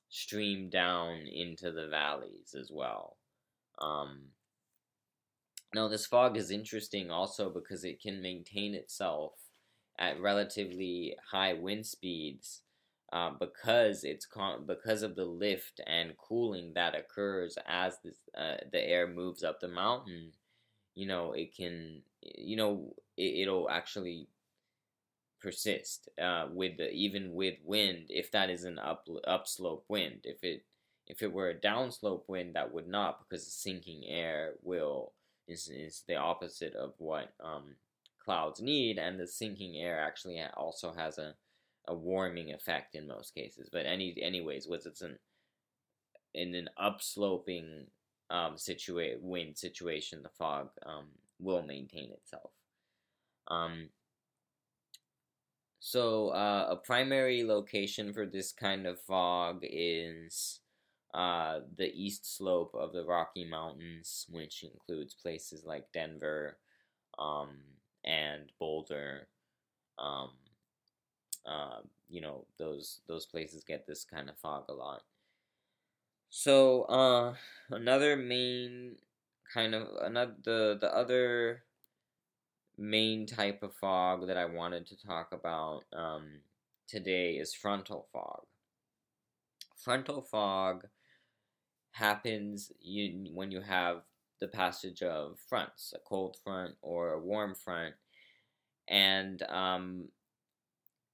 stream 0.09 0.69
down 0.69 1.27
into 1.33 1.71
the 1.71 1.87
valleys 1.89 2.55
as 2.59 2.71
well. 2.73 3.17
Um, 3.81 4.21
now, 5.75 5.89
this 5.89 6.07
fog 6.07 6.37
is 6.37 6.51
interesting 6.51 7.11
also 7.11 7.49
because 7.51 7.85
it 7.85 8.01
can 8.01 8.21
maintain 8.21 8.75
itself 8.75 9.35
at 9.99 10.21
relatively 10.21 11.17
high 11.31 11.53
wind 11.53 11.87
speeds 11.87 12.63
uh, 13.13 13.31
because 13.39 14.03
it's 14.03 14.27
con- 14.27 14.65
because 14.67 15.03
of 15.03 15.15
the 15.15 15.25
lift 15.25 15.81
and 15.87 16.17
cooling 16.17 16.73
that 16.75 16.95
occurs 16.97 17.57
as 17.67 17.99
this, 18.05 18.17
uh, 18.37 18.57
the 18.73 18.83
air 18.83 19.07
moves 19.07 19.45
up 19.45 19.61
the 19.61 19.69
mountain. 19.69 20.33
You 20.95 21.07
know, 21.07 21.33
it 21.33 21.55
can, 21.55 22.03
you 22.23 22.57
know, 22.57 22.95
it, 23.17 23.43
it'll 23.43 23.71
actually 23.71 24.29
persist 25.41 26.09
uh, 26.21 26.47
with 26.53 26.77
the, 26.77 26.91
even 26.91 27.33
with 27.33 27.55
wind 27.65 28.07
if 28.11 28.31
that 28.33 28.51
is 28.51 28.65
an 28.65 28.79
up 28.79 29.07
upslope 29.27 29.85
wind. 29.89 30.21
If 30.25 30.43
it 30.45 30.65
if 31.07 31.23
it 31.23 31.33
were 31.33 31.51
a 31.51 31.55
downslope 31.55 32.29
wind, 32.29 32.55
that 32.55 32.73
would 32.73 32.87
not 32.87 33.21
because 33.21 33.45
the 33.45 33.51
sinking 33.51 34.05
air 34.07 34.55
will 34.63 35.13
is 35.51 35.69
is 35.69 36.05
the 36.09 36.17
opposite 36.17 36.75
of 36.75 36.95
what 36.99 37.33
um, 37.43 37.75
clouds 38.25 38.61
need, 38.61 38.99
and 38.99 39.19
the 39.19 39.27
sinking 39.27 39.77
air 39.77 40.01
actually 40.01 40.43
also 40.57 40.93
has 40.93 41.19
a 41.19 41.35
a 41.89 41.95
warming 41.95 42.53
effect 42.53 42.95
in 42.95 43.07
most 43.07 43.35
cases. 43.35 43.69
But 43.73 43.87
any 43.87 44.17
anyways, 44.23 44.69
was 44.69 44.87
it's 44.87 45.03
an 45.03 45.19
in 46.35 46.55
an 46.55 46.69
upsloping 46.79 47.87
um, 48.31 48.55
situa- 48.55 49.21
wind 49.21 49.59
situation, 49.59 50.23
the 50.23 50.29
fog 50.29 50.69
um, 50.87 51.09
will 51.41 51.63
maintain 51.63 52.13
itself. 52.13 52.53
Um, 53.49 53.89
so, 55.81 56.29
uh, 56.29 56.69
a 56.71 56.77
primary 56.77 57.43
location 57.43 58.13
for 58.13 58.27
this 58.27 58.53
kind 58.53 58.87
of 58.87 59.01
fog 59.01 59.61
is 59.63 60.60
uh, 61.13 61.61
the 61.77 61.93
east 61.93 62.37
slope 62.37 62.75
of 62.75 62.93
the 62.93 63.05
Rocky 63.05 63.45
Mountains, 63.45 64.27
which 64.31 64.63
includes 64.63 65.15
places 65.15 65.65
like 65.65 65.93
Denver 65.93 66.59
um, 67.19 67.57
and 68.05 68.51
Boulder. 68.59 69.29
Um, 69.99 70.31
uh, 71.47 71.81
you 72.09 72.21
know, 72.21 72.47
those 72.59 73.01
those 73.09 73.27
places 73.27 73.65
get 73.65 73.87
this 73.87 74.05
kind 74.05 74.29
of 74.29 74.39
fog 74.39 74.65
a 74.69 74.73
lot. 74.73 75.03
So, 76.29 76.83
uh, 76.83 77.35
another 77.71 78.17
main 78.17 78.97
kind 79.53 79.75
of 79.75 79.89
another 80.03 80.35
the 80.45 80.79
the 80.81 80.95
other 80.95 81.65
main 82.79 83.27
type 83.27 83.63
of 83.63 83.75
fog 83.75 84.27
that 84.27 84.37
I 84.37 84.45
wanted 84.45 84.87
to 84.87 85.07
talk 85.07 85.33
about 85.33 85.83
um, 85.93 86.41
today 86.87 87.33
is 87.33 87.53
frontal 87.53 88.07
fog. 88.13 88.45
Frontal 89.77 90.23
fog 90.23 90.87
happens 91.93 92.73
you, 92.81 93.31
when 93.35 93.51
you 93.51 93.61
have 93.61 94.03
the 94.41 94.49
passage 94.49 95.03
of 95.03 95.39
fronts, 95.49 95.93
a 95.95 95.99
cold 95.99 96.37
front 96.43 96.75
or 96.83 97.13
a 97.13 97.21
warm 97.21 97.55
front, 97.55 97.95
and 98.89 99.43
um, 99.45 100.09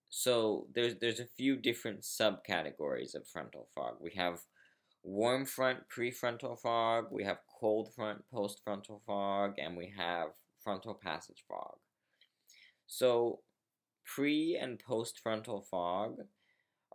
so 0.08 0.66
there's 0.74 0.96
there's 0.96 1.20
a 1.20 1.26
few 1.26 1.56
different 1.56 2.00
subcategories 2.02 3.14
of 3.14 3.28
frontal 3.28 3.68
fog. 3.74 3.96
We 4.00 4.12
have 4.16 4.40
warm 5.02 5.46
front 5.46 5.80
prefrontal 5.88 6.58
fog, 6.58 7.06
we 7.10 7.24
have 7.24 7.38
cold 7.60 7.92
front 7.94 8.24
postfrontal 8.32 9.02
fog, 9.06 9.54
and 9.58 9.76
we 9.76 9.92
have 9.96 10.28
frontal 10.62 10.94
passage 10.94 11.44
fog. 11.48 11.76
So, 12.86 13.40
pre 14.04 14.56
and 14.56 14.78
post 14.78 15.20
frontal 15.20 15.60
fog 15.60 16.18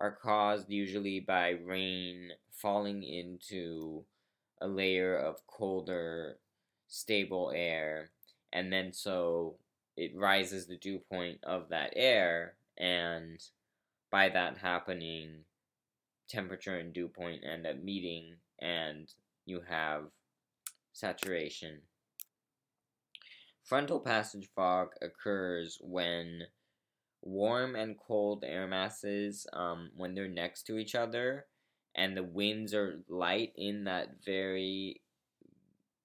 are 0.02 0.18
caused 0.20 0.68
usually 0.68 1.20
by 1.20 1.50
rain 1.50 2.32
falling 2.52 3.04
into 3.04 4.04
a 4.60 4.68
layer 4.68 5.16
of 5.16 5.46
colder, 5.46 6.38
stable 6.88 7.52
air, 7.56 8.10
and 8.52 8.74
then 8.74 8.92
so 8.92 9.56
it 9.96 10.12
rises 10.16 10.66
the 10.66 10.76
dew 10.76 10.98
point 10.98 11.38
of 11.44 11.70
that 11.70 11.94
air, 11.96 12.56
and 12.80 13.44
by 14.10 14.28
that 14.28 14.58
happening, 14.58 15.30
temperature 16.28 16.80
and 16.80 16.94
dew 16.94 17.08
point 17.08 17.44
end 17.44 17.68
up 17.68 17.78
meeting, 17.84 18.34
and 18.60 19.14
you 19.46 19.62
have 19.70 20.06
saturation. 20.94 21.78
Frontal 23.64 24.00
passage 24.00 24.50
fog 24.56 24.90
occurs 25.00 25.78
when 25.80 26.42
warm 27.22 27.76
and 27.76 27.98
cold 27.98 28.44
air 28.46 28.68
masses, 28.68 29.46
um, 29.54 29.92
when 29.96 30.16
they're 30.16 30.28
next 30.28 30.64
to 30.64 30.78
each 30.78 30.96
other, 30.96 31.46
and 31.96 32.16
the 32.16 32.24
winds 32.24 32.74
are 32.74 33.02
light 33.08 33.54
in 33.56 33.84
that 33.86 34.24
very 34.26 35.02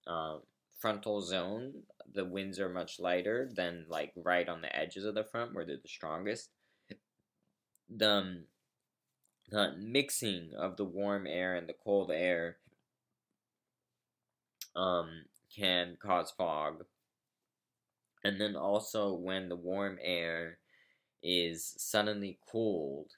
uh, 0.07 0.39
frontal 0.79 1.21
zone. 1.21 1.83
The 2.13 2.25
winds 2.25 2.59
are 2.59 2.69
much 2.69 2.99
lighter 2.99 3.49
than 3.53 3.87
like 3.89 4.13
right 4.17 4.49
on 4.49 4.63
the 4.63 4.75
edges 4.75 5.05
of 5.05 5.15
the 5.15 5.25
front 5.25 5.55
where 5.55 5.65
they're 5.65 5.77
the 5.77 5.89
strongest. 5.89 6.51
The, 7.89 8.11
um, 8.11 8.45
the 9.51 9.75
mixing 9.79 10.51
of 10.59 10.77
the 10.77 10.85
warm 10.85 11.27
air 11.27 11.55
and 11.55 11.69
the 11.69 11.75
cold 11.85 12.11
air 12.11 12.57
um, 14.75 15.27
can 15.55 15.97
cause 16.03 16.33
fog 16.37 16.85
and 18.27 18.41
then 18.41 18.57
also 18.57 19.13
when 19.13 19.49
the 19.49 19.57
warm 19.57 19.99
air 20.03 20.59
is 21.23 21.75
suddenly 21.79 22.39
cooled 22.51 23.13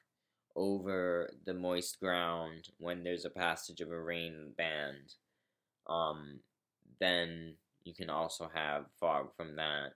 over 0.57 1.31
the 1.45 1.55
moist 1.55 2.01
ground 2.01 2.69
when 2.79 3.05
there's 3.05 3.25
a 3.25 3.31
passage 3.31 3.81
of 3.81 3.91
a 3.91 4.03
rain 4.03 4.53
band, 4.57 5.15
um, 5.87 6.41
then 7.01 7.55
you 7.85 7.95
can 7.95 8.11
also 8.11 8.51
have 8.53 8.87
fog 8.99 9.29
from 9.37 9.57
that. 9.57 9.95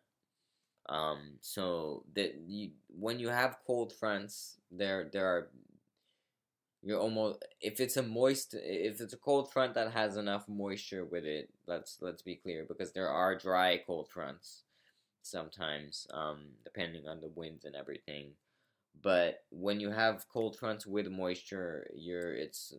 Um, 0.88 1.35
so 1.40 2.04
that 2.14 2.35
you 2.47 2.71
when 2.88 3.18
you 3.18 3.28
have 3.28 3.59
cold 3.66 3.92
fronts, 3.92 4.56
there 4.71 5.09
there 5.12 5.26
are 5.26 5.49
you're 6.82 6.99
almost 6.99 7.44
if 7.61 7.80
it's 7.80 7.97
a 7.97 8.02
moist 8.02 8.54
if 8.54 9.00
it's 9.00 9.12
a 9.12 9.16
cold 9.18 9.52
front 9.52 9.75
that 9.75 9.92
has 9.92 10.16
enough 10.16 10.49
moisture 10.49 11.04
with 11.04 11.25
it. 11.25 11.50
Let's 11.66 11.99
let's 12.00 12.23
be 12.23 12.37
clear 12.37 12.64
because 12.66 12.92
there 12.92 13.09
are 13.09 13.37
dry 13.37 13.80
cold 13.87 14.09
fronts 14.09 14.62
sometimes, 15.23 16.07
um, 16.12 16.41
depending 16.64 17.09
on 17.09 17.21
the 17.21 17.29
winds 17.29 17.64
and 17.64 17.75
everything. 17.75 18.33
But 19.02 19.45
when 19.50 19.81
you 19.81 19.91
have 19.91 20.29
cold 20.33 20.57
fronts 20.57 20.87
with 20.87 21.09
moisture, 21.09 21.91
you're 21.95 22.35
it's 22.35 22.75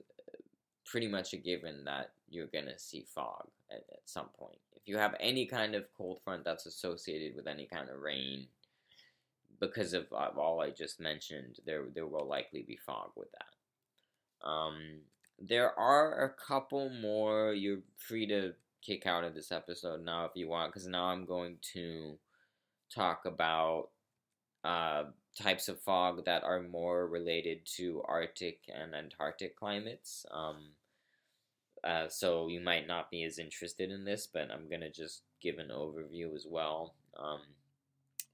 pretty 0.86 1.08
much 1.08 1.34
a 1.34 1.38
given 1.38 1.86
that 1.86 2.12
you're 2.30 2.48
gonna 2.48 2.78
see 2.78 3.06
fog 3.14 3.48
at, 3.72 3.84
at 3.92 4.02
some 4.06 4.30
point. 4.38 4.60
If 4.76 4.84
you 4.86 4.98
have 4.98 5.16
any 5.20 5.46
kind 5.46 5.76
of 5.76 5.92
cold 5.98 6.20
front 6.24 6.44
that's 6.44 6.66
associated 6.66 7.36
with 7.36 7.48
any 7.48 7.66
kind 7.66 7.90
of 7.90 8.00
rain, 8.00 8.48
because 9.60 9.94
of 9.94 10.12
all 10.12 10.62
I 10.62 10.70
just 10.70 11.00
mentioned, 11.00 11.60
there 11.66 11.86
there 11.94 12.08
will 12.08 12.28
likely 12.28 12.64
be 12.64 12.78
fog 12.78 13.12
with 13.16 13.30
that. 13.32 14.48
Um, 14.48 15.02
there 15.40 15.78
are 15.80 16.26
a 16.26 16.30
couple 16.30 16.90
more. 16.90 17.54
You're 17.54 17.80
free 17.98 18.28
to 18.28 18.54
kick 18.82 19.08
out 19.08 19.24
of 19.24 19.34
this 19.34 19.52
episode 19.52 20.04
now 20.04 20.26
if 20.26 20.32
you 20.36 20.50
want, 20.50 20.74
because 20.74 20.88
now 20.88 21.06
I'm 21.06 21.26
going 21.26 21.58
to 21.74 22.18
talk 22.94 23.26
about 23.26 23.90
uh, 24.64 25.04
types 25.38 25.68
of 25.68 25.82
fog 25.82 26.26
that 26.26 26.44
are 26.44 26.62
more 26.62 27.08
related 27.08 27.66
to 27.78 28.02
Arctic 28.06 28.60
and 28.74 28.94
Antarctic 28.94 29.56
climates. 29.56 30.26
Um, 30.32 30.70
uh, 31.84 32.08
so 32.08 32.48
you 32.48 32.62
might 32.62 32.88
not 32.88 33.12
be 33.12 33.24
as 33.24 33.40
interested 33.40 33.92
in 33.92 34.06
this, 34.06 34.28
but 34.32 34.50
I'm 34.52 34.70
gonna 34.70 34.90
just 34.90 35.24
give 35.42 35.58
an 35.58 35.70
overview 35.70 36.34
as 36.34 36.46
well. 36.50 36.96
Um, 37.18 37.42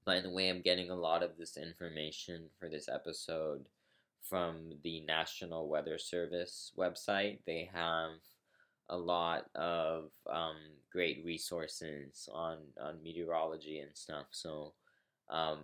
by 0.04 0.20
the 0.20 0.30
way, 0.30 0.48
I'm 0.48 0.62
getting 0.62 0.90
a 0.90 0.94
lot 0.94 1.22
of 1.22 1.36
this 1.36 1.56
information 1.56 2.44
for 2.58 2.68
this 2.68 2.88
episode 2.88 3.66
from 4.22 4.72
the 4.82 5.00
National 5.00 5.68
Weather 5.68 5.98
Service 5.98 6.72
website. 6.78 7.38
They 7.46 7.68
have 7.72 8.12
a 8.90 8.96
lot 8.96 9.46
of 9.54 10.10
um, 10.30 10.56
great 10.92 11.22
resources 11.24 12.28
on 12.32 12.58
on 12.80 13.02
meteorology 13.02 13.78
and 13.78 13.90
stuff. 13.94 14.26
So 14.30 14.74
um, 15.30 15.60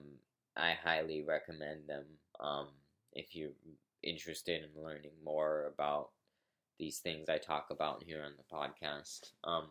I 0.56 0.72
highly 0.72 1.22
recommend 1.22 1.88
them 1.88 2.04
um, 2.40 2.68
if 3.12 3.34
you're 3.34 3.50
interested 4.02 4.62
in 4.62 4.82
learning 4.82 5.10
more 5.24 5.70
about 5.74 6.10
these 6.78 6.98
things 6.98 7.28
I 7.28 7.38
talk 7.38 7.66
about 7.70 8.02
here 8.02 8.22
on 8.24 8.32
the 8.36 8.54
podcast. 8.54 9.32
Um, 9.44 9.68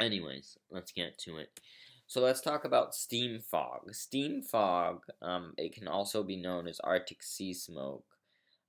anyways, 0.00 0.56
let's 0.70 0.92
get 0.92 1.18
to 1.18 1.38
it. 1.38 1.60
So 2.06 2.20
let's 2.20 2.40
talk 2.40 2.64
about 2.64 2.94
steam 2.94 3.40
fog. 3.40 3.92
Steam 3.92 4.42
fog, 4.42 5.02
um, 5.20 5.54
it 5.58 5.74
can 5.74 5.88
also 5.88 6.22
be 6.22 6.36
known 6.36 6.68
as 6.68 6.78
Arctic 6.80 7.22
sea 7.22 7.52
smoke. 7.52 8.04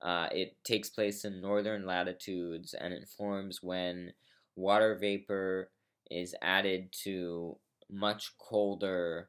Uh, 0.00 0.28
it 0.32 0.56
takes 0.64 0.88
place 0.88 1.24
in 1.24 1.40
northern 1.40 1.84
latitudes 1.84 2.74
and 2.74 2.94
it 2.94 3.08
forms 3.08 3.62
when 3.62 4.12
water 4.54 4.94
vapor 4.94 5.70
is 6.10 6.34
added 6.40 6.88
to 6.92 7.56
much 7.90 8.32
colder 8.38 9.28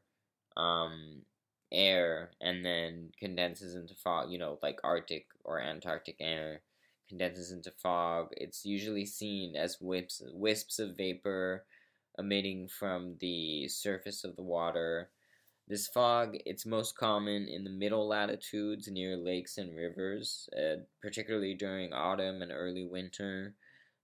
um, 0.58 1.22
air 1.72 2.32
and 2.42 2.66
then 2.66 3.12
condenses 3.20 3.76
into 3.76 3.96
fog, 3.96 4.32
you 4.32 4.38
know, 4.38 4.60
like 4.62 4.80
Arctic 4.84 5.28
or 5.44 5.60
Antarctic 5.60 6.18
air 6.20 6.62
condenses 7.08 7.52
into 7.52 7.72
fog. 7.72 8.30
It's 8.38 8.66
usually 8.66 9.06
seen 9.06 9.56
as 9.56 9.82
wisps, 9.82 10.22
wisps 10.34 10.80
of 10.80 10.98
vapor 10.98 11.66
emitting 12.18 12.68
from 12.68 13.16
the 13.20 13.68
surface 13.68 14.24
of 14.24 14.36
the 14.36 14.44
water 14.44 15.10
this 15.70 15.88
fog, 15.88 16.36
it's 16.46 16.66
most 16.66 16.98
common 16.98 17.48
in 17.48 17.64
the 17.64 17.70
middle 17.70 18.08
latitudes 18.08 18.88
near 18.92 19.16
lakes 19.16 19.60
and 19.60 19.76
rivers, 19.76 20.50
uh, 20.58 20.82
particularly 21.00 21.54
during 21.54 21.94
autumn 21.94 22.42
and 22.42 22.52
early 22.52 22.88
winter. 22.88 23.54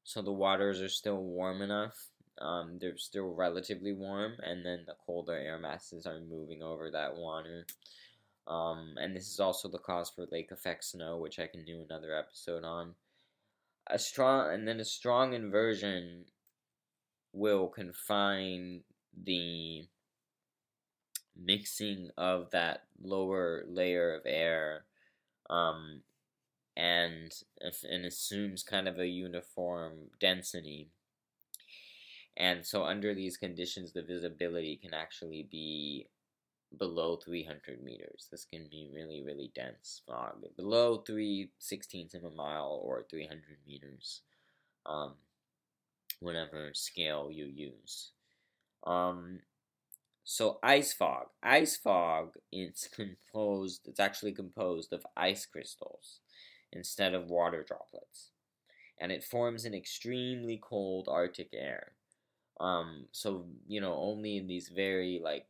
So 0.04 0.22
the 0.22 0.32
waters 0.32 0.80
are 0.80 0.90
still 0.90 1.18
warm 1.18 1.64
enough. 1.64 1.96
Um, 2.40 2.78
they're 2.80 2.98
still 2.98 3.34
relatively 3.34 3.94
warm, 3.94 4.34
and 4.44 4.64
then 4.64 4.84
the 4.86 4.94
colder 5.06 5.34
air 5.34 5.58
masses 5.58 6.06
are 6.06 6.20
moving 6.20 6.62
over 6.62 6.92
that 6.92 7.16
water. 7.16 7.66
Um, 8.48 8.94
and 8.98 9.16
this 9.16 9.32
is 9.32 9.40
also 9.40 9.68
the 9.68 9.80
cause 9.80 10.12
for 10.12 10.28
lake 10.32 10.52
effect 10.52 10.84
snow, 10.84 11.18
which 11.18 11.40
I 11.40 11.48
can 11.48 11.66
do 11.66 11.82
another 11.82 12.16
episode 12.16 12.64
on. 12.64 12.94
A 13.88 13.98
strong 13.98 14.54
and 14.54 14.68
then 14.68 14.80
a 14.80 14.86
strong 14.86 15.34
inversion 15.34 16.26
will 17.34 17.68
confine 17.68 18.82
the 19.24 19.88
mixing 21.38 22.10
of 22.18 22.50
that 22.52 22.84
lower 23.02 23.64
layer 23.68 24.16
of 24.16 24.22
air 24.26 24.86
um, 25.50 26.02
and 26.78 27.32
and 27.90 28.06
assumes 28.06 28.64
kind 28.64 28.88
of 28.88 29.00
a 29.00 29.08
uniform 29.08 29.94
density. 30.20 30.90
And 32.38 32.66
so 32.66 32.84
under 32.84 33.14
these 33.14 33.38
conditions, 33.38 33.94
the 33.94 34.02
visibility 34.02 34.76
can 34.76 34.94
actually 34.94 35.48
be 35.50 36.08
below 36.78 37.16
300 37.16 37.82
meters. 37.82 38.28
This 38.30 38.46
can 38.46 38.68
be 38.70 38.90
really, 38.94 39.24
really 39.24 39.52
dense 39.56 40.02
fog. 40.06 40.44
Below 40.58 40.98
3 40.98 41.50
sixteenths 41.60 42.14
of 42.14 42.26
a 42.26 42.30
mile 42.30 42.82
or 42.84 43.06
300 43.10 43.42
meters, 43.66 44.22
um, 44.86 45.14
whatever 46.20 46.72
scale 46.74 47.30
you 47.32 47.46
use. 47.46 48.12
Um, 48.86 49.40
so 50.26 50.60
ice 50.64 50.92
fog. 50.92 51.28
Ice 51.44 51.78
fog 51.78 52.34
is 52.52 52.90
composed 52.96 53.88
it's 53.88 54.00
actually 54.00 54.34
composed 54.34 54.92
of 54.92 55.06
ice 55.16 55.46
crystals 55.46 56.20
instead 56.74 57.14
of 57.14 57.30
water 57.30 57.64
droplets. 57.66 58.32
And 59.00 59.12
it 59.12 59.24
forms 59.24 59.66
in 59.66 59.74
extremely 59.74 60.60
cold 60.62 61.08
Arctic 61.10 61.50
air. 61.54 61.94
Um 62.60 63.06
so, 63.12 63.46
you 63.68 63.80
know, 63.80 63.96
only 63.96 64.38
in 64.38 64.48
these 64.48 64.70
very 64.70 65.22
like 65.24 65.46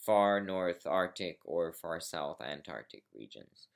far 0.00 0.40
north 0.40 0.86
Arctic 0.86 1.38
or 1.44 1.72
far 1.72 2.00
south 2.00 2.40
Antarctic 2.40 3.02
regions. 3.14 3.68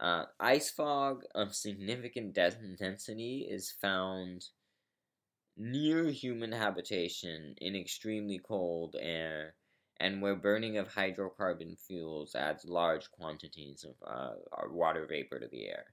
Uh, 0.00 0.24
ice 0.40 0.70
fog 0.70 1.22
of 1.34 1.54
significant 1.54 2.34
density 2.78 3.46
is 3.50 3.74
found 3.80 4.46
near 5.56 6.08
human 6.08 6.52
habitation 6.52 7.54
in 7.60 7.76
extremely 7.76 8.38
cold 8.38 8.96
air 8.98 9.54
and 10.00 10.20
where 10.20 10.34
burning 10.34 10.76
of 10.76 10.88
hydrocarbon 10.88 11.78
fuels 11.78 12.34
adds 12.34 12.64
large 12.64 13.10
quantities 13.12 13.84
of 13.84 13.94
uh, 14.06 14.34
water 14.70 15.06
vapor 15.06 15.38
to 15.38 15.46
the 15.48 15.66
air. 15.66 15.86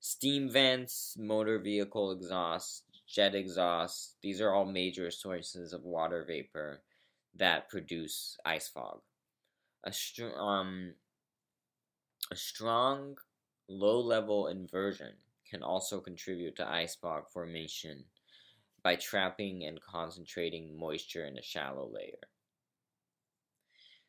Steam 0.00 0.50
vents, 0.50 1.16
motor 1.18 1.58
vehicle 1.58 2.12
exhaust, 2.12 2.84
jet 3.06 3.34
exhaust, 3.34 4.16
these 4.22 4.40
are 4.40 4.52
all 4.52 4.66
major 4.66 5.10
sources 5.10 5.72
of 5.72 5.82
water 5.82 6.24
vapor 6.26 6.82
that 7.34 7.68
produce 7.68 8.36
ice 8.44 8.68
fog. 8.68 9.00
A, 9.84 9.92
str- 9.92 10.38
um, 10.38 10.94
a 12.30 12.36
strong 12.36 13.16
low 13.68 14.00
level 14.00 14.48
inversion 14.48 15.14
can 15.48 15.62
also 15.62 15.98
contribute 16.00 16.56
to 16.56 16.68
ice 16.68 16.94
fog 16.94 17.24
formation 17.32 18.04
by 18.82 18.96
trapping 18.96 19.64
and 19.64 19.80
concentrating 19.80 20.78
moisture 20.78 21.26
in 21.26 21.38
a 21.38 21.42
shallow 21.42 21.90
layer. 21.92 22.28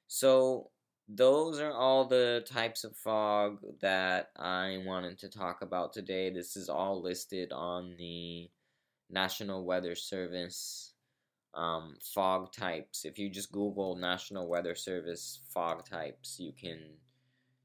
So, 0.08 0.72
those 1.12 1.60
are 1.60 1.72
all 1.72 2.06
the 2.06 2.46
types 2.48 2.84
of 2.84 2.96
fog 2.96 3.60
that 3.82 4.30
I 4.38 4.84
wanted 4.86 5.18
to 5.20 5.30
talk 5.30 5.64
about 5.64 5.92
today. 5.92 6.30
This 6.30 6.56
is 6.56 6.70
all 6.70 7.02
listed 7.02 7.52
on 7.52 7.96
the 7.98 8.50
National 9.10 9.66
Weather 9.66 9.96
Service 9.96 10.94
um, 11.56 11.96
fog 12.14 12.52
types. 12.54 13.06
If 13.06 13.18
you 13.18 13.30
just 13.30 13.52
Google 13.52 13.96
National 13.96 14.48
Weather 14.48 14.76
Service 14.76 15.40
fog 15.52 15.88
types, 15.88 16.40
you 16.40 16.52
can 16.54 16.80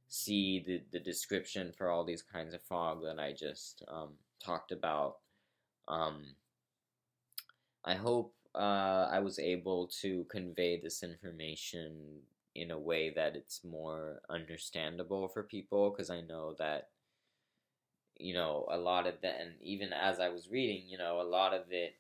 see 0.09 0.65
the, 0.67 0.83
the 0.93 1.01
description 1.01 1.73
for 1.77 1.91
all 1.91 2.05
these 2.05 2.23
kinds 2.23 2.55
of 2.55 2.63
fog 2.63 3.03
that 3.05 3.19
I 3.19 3.33
just 3.33 3.83
um, 3.89 4.11
talked 4.43 4.73
about. 4.73 5.17
Um, 5.89 6.25
I 7.85 7.95
hope 7.95 8.35
uh, 8.55 9.09
I 9.11 9.21
was 9.21 9.39
able 9.39 9.89
to 10.03 10.25
convey 10.31 10.81
this 10.81 11.03
information 11.03 12.21
in 12.55 12.71
a 12.71 12.79
way 12.79 13.11
that 13.11 13.35
it's 13.35 13.65
more 13.65 14.21
understandable 14.31 15.29
for 15.29 15.43
people 15.43 15.91
because 15.91 16.09
I 16.09 16.21
know 16.21 16.55
that 16.59 16.89
you 18.17 18.33
know 18.33 18.67
a 18.71 18.79
lot 18.79 19.09
of 19.09 19.15
that 19.23 19.41
and 19.41 19.55
even 19.61 19.93
as 19.93 20.21
I 20.21 20.29
was 20.29 20.49
reading 20.49 20.85
you 20.87 20.97
know 20.97 21.21
a 21.21 21.27
lot 21.27 21.53
of 21.53 21.63
it 21.71 21.97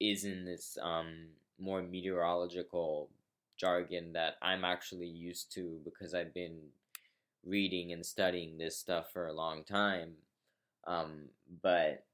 is 0.00 0.24
in 0.24 0.44
this 0.44 0.76
um, 0.82 1.28
more 1.58 1.82
meteorological 1.82 3.10
jargon 3.56 4.14
that 4.14 4.36
I'm 4.42 4.64
actually 4.64 5.06
used 5.06 5.52
to 5.54 5.78
because 5.84 6.14
I've 6.14 6.34
been 6.34 6.58
reading 7.44 7.92
and 7.92 8.04
studying 8.04 8.56
this 8.56 8.76
stuff 8.78 9.12
for 9.12 9.26
a 9.26 9.32
long 9.32 9.64
time. 9.64 10.12
Um, 10.86 11.26
but 11.62 12.04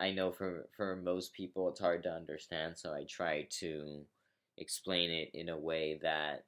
I 0.00 0.12
know 0.12 0.32
for 0.32 0.68
for 0.76 0.96
most 0.96 1.32
people 1.32 1.68
it's 1.68 1.80
hard 1.80 2.02
to 2.04 2.12
understand, 2.12 2.78
so 2.78 2.92
I 2.92 3.04
try 3.08 3.48
to 3.60 4.06
explain 4.58 5.10
it 5.10 5.30
in 5.34 5.48
a 5.48 5.58
way 5.58 5.98
that 6.02 6.44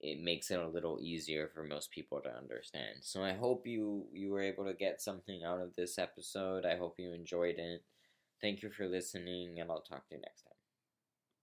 it 0.00 0.20
makes 0.22 0.50
it 0.50 0.60
a 0.60 0.68
little 0.68 1.00
easier 1.00 1.48
for 1.54 1.64
most 1.64 1.90
people 1.90 2.20
to 2.22 2.36
understand. 2.36 2.98
So 3.02 3.22
I 3.24 3.32
hope 3.34 3.66
you 3.66 4.06
you 4.12 4.30
were 4.30 4.40
able 4.42 4.64
to 4.66 4.74
get 4.74 5.00
something 5.02 5.44
out 5.44 5.60
of 5.60 5.74
this 5.76 5.98
episode. 5.98 6.66
I 6.66 6.76
hope 6.76 6.96
you 6.98 7.12
enjoyed 7.12 7.58
it. 7.58 7.82
Thank 8.40 8.62
you 8.62 8.70
for 8.70 8.88
listening 8.88 9.60
and 9.60 9.70
I'll 9.70 9.82
talk 9.82 10.08
to 10.08 10.16
you 10.16 10.20
next 10.22 10.42
time. 10.42 10.63